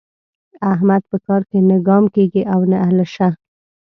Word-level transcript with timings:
احمد 0.71 1.01
په 1.09 1.17
کار 1.27 1.41
کې 1.49 1.59
نه 1.69 1.77
ګام 1.87 2.03
کېږي 2.15 2.41
او 2.53 2.61
نه 2.71 2.77
الشه. 2.87 3.29